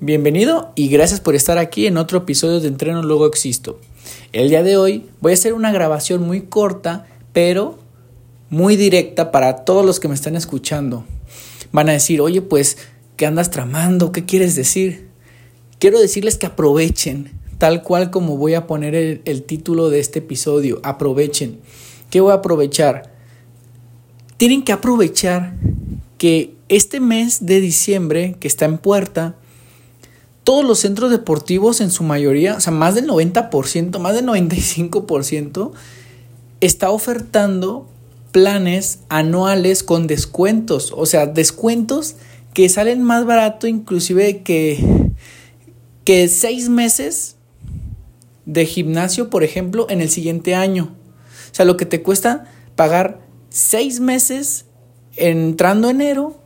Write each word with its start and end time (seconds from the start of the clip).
Bienvenido 0.00 0.72
y 0.74 0.88
gracias 0.88 1.20
por 1.20 1.34
estar 1.34 1.56
aquí 1.56 1.86
en 1.86 1.96
otro 1.96 2.18
episodio 2.18 2.60
de 2.60 2.68
Entreno 2.68 3.02
Luego 3.02 3.24
Existo. 3.24 3.80
El 4.30 4.50
día 4.50 4.62
de 4.62 4.76
hoy 4.76 5.06
voy 5.22 5.32
a 5.32 5.34
hacer 5.34 5.54
una 5.54 5.72
grabación 5.72 6.20
muy 6.20 6.42
corta, 6.42 7.06
pero 7.32 7.78
muy 8.50 8.76
directa 8.76 9.32
para 9.32 9.64
todos 9.64 9.86
los 9.86 9.98
que 9.98 10.08
me 10.08 10.14
están 10.14 10.36
escuchando. 10.36 11.06
Van 11.72 11.88
a 11.88 11.92
decir, 11.92 12.20
oye, 12.20 12.42
pues, 12.42 12.76
¿qué 13.16 13.24
andas 13.24 13.50
tramando? 13.50 14.12
¿Qué 14.12 14.26
quieres 14.26 14.54
decir? 14.54 15.08
Quiero 15.78 15.98
decirles 15.98 16.36
que 16.36 16.44
aprovechen, 16.44 17.32
tal 17.56 17.82
cual 17.82 18.10
como 18.10 18.36
voy 18.36 18.52
a 18.52 18.66
poner 18.66 18.94
el, 18.94 19.22
el 19.24 19.44
título 19.44 19.88
de 19.88 20.00
este 20.00 20.18
episodio, 20.18 20.78
aprovechen. 20.82 21.58
¿Qué 22.10 22.20
voy 22.20 22.32
a 22.32 22.36
aprovechar? 22.36 23.14
Tienen 24.36 24.62
que 24.62 24.72
aprovechar 24.72 25.54
que 26.18 26.54
este 26.68 27.00
mes 27.00 27.46
de 27.46 27.62
diciembre 27.62 28.36
que 28.38 28.46
está 28.46 28.66
en 28.66 28.76
puerta, 28.76 29.36
todos 30.46 30.64
los 30.64 30.78
centros 30.78 31.10
deportivos 31.10 31.80
en 31.80 31.90
su 31.90 32.04
mayoría, 32.04 32.54
o 32.54 32.60
sea, 32.60 32.72
más 32.72 32.94
del 32.94 33.08
90%, 33.08 33.98
más 33.98 34.14
del 34.14 34.26
95%, 34.26 35.72
está 36.60 36.90
ofertando 36.90 37.88
planes 38.30 39.00
anuales 39.08 39.82
con 39.82 40.06
descuentos, 40.06 40.94
o 40.96 41.04
sea, 41.04 41.26
descuentos 41.26 42.14
que 42.54 42.68
salen 42.68 43.02
más 43.02 43.26
barato 43.26 43.66
inclusive 43.66 44.44
que, 44.44 45.10
que 46.04 46.28
seis 46.28 46.68
meses 46.68 47.34
de 48.44 48.66
gimnasio, 48.66 49.30
por 49.30 49.42
ejemplo, 49.42 49.88
en 49.90 50.00
el 50.00 50.10
siguiente 50.10 50.54
año. 50.54 50.94
O 51.50 51.54
sea, 51.56 51.64
lo 51.64 51.76
que 51.76 51.86
te 51.86 52.02
cuesta 52.02 52.44
pagar 52.76 53.18
seis 53.48 53.98
meses 53.98 54.66
entrando 55.16 55.90
enero 55.90 56.40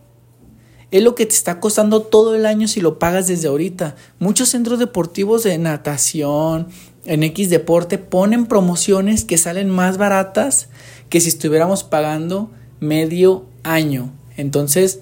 es 0.90 1.02
lo 1.02 1.14
que 1.14 1.26
te 1.26 1.34
está 1.34 1.60
costando 1.60 2.02
todo 2.02 2.34
el 2.34 2.46
año 2.46 2.66
si 2.66 2.80
lo 2.80 2.98
pagas 2.98 3.26
desde 3.28 3.48
ahorita. 3.48 3.94
Muchos 4.18 4.48
centros 4.48 4.78
deportivos 4.78 5.42
de 5.44 5.56
natación, 5.58 6.68
en 7.04 7.22
X 7.22 7.50
Deporte, 7.50 7.98
ponen 7.98 8.46
promociones 8.46 9.24
que 9.24 9.38
salen 9.38 9.70
más 9.70 9.98
baratas 9.98 10.68
que 11.08 11.20
si 11.20 11.28
estuviéramos 11.28 11.84
pagando 11.84 12.50
medio 12.80 13.44
año. 13.62 14.12
Entonces, 14.36 15.00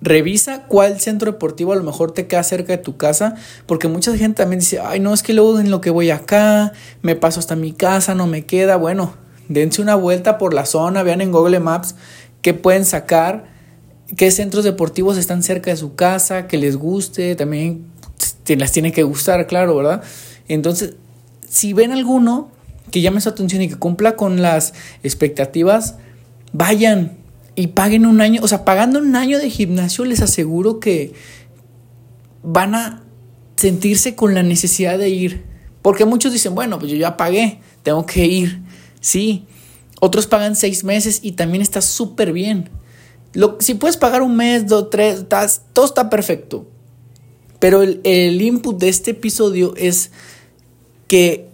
revisa 0.00 0.64
cuál 0.66 1.00
centro 1.00 1.32
deportivo 1.32 1.72
a 1.72 1.76
lo 1.76 1.84
mejor 1.84 2.12
te 2.12 2.26
queda 2.26 2.42
cerca 2.42 2.72
de 2.72 2.82
tu 2.82 2.96
casa, 2.96 3.36
porque 3.66 3.86
mucha 3.86 4.16
gente 4.16 4.42
también 4.42 4.60
dice, 4.60 4.80
ay, 4.80 4.98
no, 4.98 5.14
es 5.14 5.22
que 5.22 5.34
luego 5.34 5.60
en 5.60 5.70
lo 5.70 5.80
que 5.80 5.90
voy 5.90 6.10
acá, 6.10 6.72
me 7.02 7.16
paso 7.16 7.38
hasta 7.38 7.54
mi 7.54 7.72
casa, 7.72 8.14
no 8.14 8.26
me 8.26 8.44
queda. 8.44 8.76
Bueno, 8.76 9.14
dense 9.48 9.82
una 9.82 9.94
vuelta 9.94 10.38
por 10.38 10.54
la 10.54 10.66
zona, 10.66 11.02
vean 11.02 11.20
en 11.20 11.32
Google 11.32 11.60
Maps 11.60 11.94
qué 12.42 12.54
pueden 12.54 12.84
sacar 12.84 13.49
qué 14.16 14.30
centros 14.30 14.64
deportivos 14.64 15.16
están 15.16 15.42
cerca 15.42 15.70
de 15.70 15.76
su 15.76 15.94
casa, 15.94 16.46
que 16.46 16.58
les 16.58 16.76
guste, 16.76 17.34
también 17.34 17.86
las 18.46 18.72
tiene 18.72 18.92
que 18.92 19.02
gustar, 19.02 19.46
claro, 19.46 19.76
¿verdad? 19.76 20.02
Entonces, 20.48 20.94
si 21.48 21.72
ven 21.72 21.92
alguno 21.92 22.50
que 22.90 23.00
llame 23.00 23.20
su 23.20 23.28
atención 23.28 23.62
y 23.62 23.68
que 23.68 23.76
cumpla 23.76 24.16
con 24.16 24.42
las 24.42 24.74
expectativas, 25.02 25.96
vayan 26.52 27.18
y 27.54 27.68
paguen 27.68 28.06
un 28.06 28.20
año, 28.20 28.40
o 28.42 28.48
sea, 28.48 28.64
pagando 28.64 28.98
un 28.98 29.14
año 29.14 29.38
de 29.38 29.50
gimnasio 29.50 30.04
les 30.04 30.22
aseguro 30.22 30.80
que 30.80 31.12
van 32.42 32.74
a 32.74 33.02
sentirse 33.56 34.16
con 34.16 34.34
la 34.34 34.42
necesidad 34.42 34.98
de 34.98 35.10
ir. 35.10 35.44
Porque 35.82 36.04
muchos 36.04 36.32
dicen, 36.32 36.54
bueno, 36.54 36.78
pues 36.78 36.90
yo 36.90 36.98
ya 36.98 37.16
pagué, 37.16 37.60
tengo 37.82 38.04
que 38.06 38.26
ir. 38.26 38.62
Sí, 39.00 39.46
otros 40.00 40.26
pagan 40.26 40.56
seis 40.56 40.84
meses 40.84 41.20
y 41.22 41.32
también 41.32 41.62
está 41.62 41.80
súper 41.80 42.32
bien 42.32 42.68
si 43.58 43.74
puedes 43.74 43.96
pagar 43.96 44.22
un 44.22 44.36
mes, 44.36 44.66
dos, 44.66 44.90
tres, 44.90 45.26
todo 45.72 45.84
está 45.84 46.10
perfecto. 46.10 46.66
Pero 47.58 47.82
el, 47.82 48.00
el 48.04 48.40
input 48.40 48.78
de 48.78 48.88
este 48.88 49.12
episodio 49.12 49.74
es 49.76 50.10
que 51.06 51.48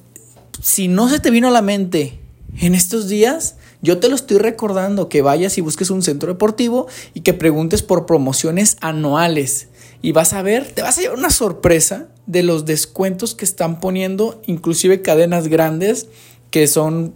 si 0.62 0.88
no 0.88 1.08
se 1.08 1.18
te 1.18 1.30
vino 1.30 1.48
a 1.48 1.50
la 1.50 1.62
mente 1.62 2.20
en 2.60 2.74
estos 2.74 3.08
días, 3.08 3.56
yo 3.82 3.98
te 3.98 4.08
lo 4.08 4.14
estoy 4.14 4.38
recordando 4.38 5.08
que 5.08 5.22
vayas 5.22 5.58
y 5.58 5.60
busques 5.60 5.90
un 5.90 6.02
centro 6.02 6.32
deportivo 6.32 6.86
y 7.14 7.20
que 7.20 7.34
preguntes 7.34 7.82
por 7.82 8.06
promociones 8.06 8.76
anuales. 8.80 9.68
Y 10.02 10.12
vas 10.12 10.32
a 10.32 10.42
ver, 10.42 10.70
te 10.72 10.82
vas 10.82 10.98
a 10.98 11.02
llevar 11.02 11.18
una 11.18 11.30
sorpresa 11.30 12.08
de 12.26 12.42
los 12.42 12.64
descuentos 12.64 13.34
que 13.34 13.44
están 13.44 13.80
poniendo, 13.80 14.40
inclusive 14.46 15.02
cadenas 15.02 15.48
grandes 15.48 16.08
que 16.50 16.66
son 16.66 17.14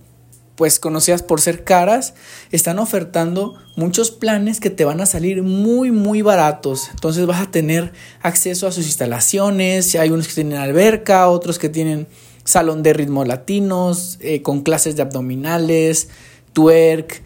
pues 0.60 0.78
conocidas 0.78 1.22
por 1.22 1.40
ser 1.40 1.64
caras, 1.64 2.12
están 2.50 2.78
ofertando 2.78 3.54
muchos 3.76 4.10
planes 4.10 4.60
que 4.60 4.68
te 4.68 4.84
van 4.84 5.00
a 5.00 5.06
salir 5.06 5.42
muy 5.42 5.90
muy 5.90 6.20
baratos. 6.20 6.90
Entonces 6.90 7.24
vas 7.24 7.40
a 7.40 7.50
tener 7.50 7.94
acceso 8.20 8.66
a 8.66 8.70
sus 8.70 8.84
instalaciones, 8.84 9.94
hay 9.94 10.10
unos 10.10 10.28
que 10.28 10.34
tienen 10.34 10.58
alberca, 10.58 11.30
otros 11.30 11.58
que 11.58 11.70
tienen 11.70 12.08
salón 12.44 12.82
de 12.82 12.92
ritmos 12.92 13.26
latinos, 13.26 14.18
eh, 14.20 14.42
con 14.42 14.60
clases 14.60 14.96
de 14.96 15.00
abdominales, 15.00 16.10
twerk, 16.52 17.22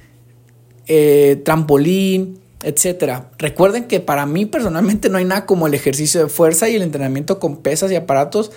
eh, 0.87 1.43
trampolín, 1.45 2.39
etcétera. 2.62 3.33
Recuerden 3.37 3.89
que 3.89 3.99
para 3.99 4.27
mí 4.27 4.47
personalmente 4.47 5.09
no 5.09 5.19
hay 5.19 5.25
nada 5.25 5.45
como 5.45 5.66
el 5.66 5.75
ejercicio 5.75 6.22
de 6.22 6.28
fuerza 6.28 6.69
y 6.69 6.77
el 6.77 6.83
entrenamiento 6.83 7.41
con 7.41 7.56
pesas 7.56 7.91
y 7.91 7.97
aparatos. 7.97 8.53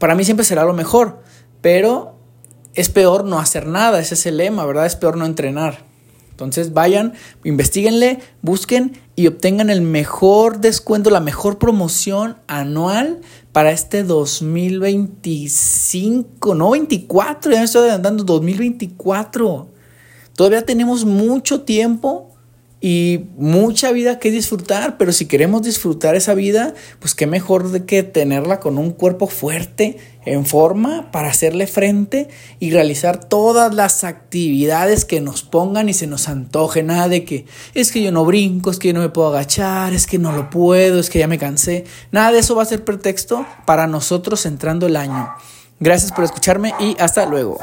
Para 0.00 0.16
mí 0.16 0.24
siempre 0.24 0.44
será 0.44 0.64
lo 0.64 0.74
mejor, 0.74 1.22
pero 1.60 2.17
es 2.78 2.88
peor 2.90 3.24
no 3.24 3.40
hacer 3.40 3.66
nada, 3.66 3.98
ese 3.98 4.14
es 4.14 4.24
el 4.26 4.36
lema, 4.36 4.64
¿verdad? 4.64 4.86
Es 4.86 4.94
peor 4.94 5.16
no 5.16 5.26
entrenar. 5.26 5.80
Entonces 6.30 6.72
vayan, 6.72 7.14
investiguenle, 7.42 8.20
busquen 8.40 8.96
y 9.16 9.26
obtengan 9.26 9.68
el 9.68 9.80
mejor 9.80 10.60
descuento, 10.60 11.10
la 11.10 11.18
mejor 11.18 11.58
promoción 11.58 12.36
anual 12.46 13.20
para 13.50 13.72
este 13.72 14.04
2025, 14.04 16.54
no 16.54 16.70
24, 16.70 17.50
ya 17.50 17.58
me 17.58 17.64
estoy 17.64 17.82
adelantando, 17.82 18.22
2024. 18.22 19.66
Todavía 20.36 20.64
tenemos 20.64 21.04
mucho 21.04 21.62
tiempo 21.62 22.27
y 22.80 23.24
mucha 23.36 23.90
vida 23.90 24.20
que 24.20 24.30
disfrutar, 24.30 24.98
pero 24.98 25.12
si 25.12 25.26
queremos 25.26 25.62
disfrutar 25.62 26.14
esa 26.14 26.34
vida, 26.34 26.74
pues 27.00 27.14
qué 27.14 27.26
mejor 27.26 27.70
de 27.70 27.84
que 27.84 28.04
tenerla 28.04 28.60
con 28.60 28.78
un 28.78 28.92
cuerpo 28.92 29.26
fuerte, 29.26 29.96
en 30.24 30.44
forma, 30.44 31.10
para 31.10 31.28
hacerle 31.28 31.66
frente 31.66 32.28
y 32.60 32.70
realizar 32.70 33.24
todas 33.24 33.74
las 33.74 34.04
actividades 34.04 35.04
que 35.04 35.20
nos 35.20 35.42
pongan 35.42 35.88
y 35.88 35.94
se 35.94 36.06
nos 36.06 36.28
antoje, 36.28 36.82
nada 36.82 37.08
de 37.08 37.24
que 37.24 37.46
es 37.74 37.90
que 37.90 38.02
yo 38.02 38.12
no 38.12 38.24
brinco, 38.24 38.70
es 38.70 38.78
que 38.78 38.88
yo 38.88 38.94
no 38.94 39.00
me 39.00 39.08
puedo 39.08 39.28
agachar, 39.28 39.94
es 39.94 40.06
que 40.06 40.18
no 40.18 40.32
lo 40.32 40.50
puedo, 40.50 41.00
es 41.00 41.08
que 41.08 41.18
ya 41.18 41.28
me 41.28 41.38
cansé, 41.38 41.84
nada 42.12 42.30
de 42.30 42.40
eso 42.40 42.54
va 42.54 42.62
a 42.62 42.66
ser 42.66 42.84
pretexto 42.84 43.46
para 43.64 43.86
nosotros 43.86 44.44
entrando 44.46 44.86
el 44.86 44.96
año. 44.96 45.30
Gracias 45.80 46.12
por 46.12 46.24
escucharme 46.24 46.74
y 46.78 46.96
hasta 47.00 47.24
luego. 47.26 47.58